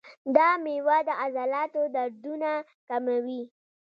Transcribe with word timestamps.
دا 0.35 0.49
میوه 0.63 0.97
د 1.07 1.09
عضلاتو 1.23 1.81
دردونه 1.95 2.51
کموي. 2.89 3.41